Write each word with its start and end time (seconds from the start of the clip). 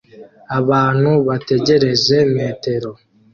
abantu 0.59 1.11
bategereje 1.27 2.15
metero 2.37 2.89